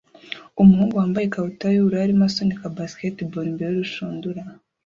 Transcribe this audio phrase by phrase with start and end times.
[0.61, 4.41] Umuhungu wambaye ikabutura yubururu arimo asunika basketball imbere yurushundura